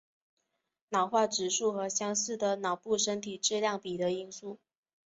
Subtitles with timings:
[0.89, 4.57] 脑化指数和相似的脑部身体质量比的因素。